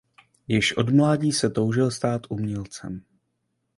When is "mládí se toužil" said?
0.89-1.91